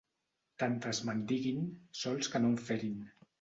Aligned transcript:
Tantes 0.61 1.01
me'n 1.09 1.21
diguin, 1.31 1.67
sols 2.01 2.31
que 2.33 2.43
no 2.43 2.51
em 2.55 2.57
ferin. 2.71 2.99